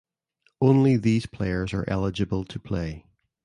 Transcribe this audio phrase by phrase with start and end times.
[0.59, 3.05] Only these players are eligible to play.